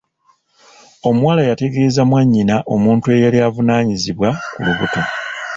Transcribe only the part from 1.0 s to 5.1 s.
Omuwala yategeeza mwannyina omuntu eyali avunaanizibwa ku lubuto.